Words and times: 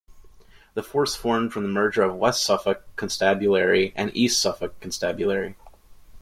The 0.73 0.81
force 0.81 1.13
formed 1.15 1.53
from 1.53 1.61
the 1.61 1.69
merger 1.69 2.01
of 2.01 2.15
West 2.15 2.41
Suffolk 2.43 2.87
Constabulary 2.95 3.93
and 3.95 4.09
East 4.17 4.39
Suffolk 4.41 4.73
Constabulary. 4.79 5.55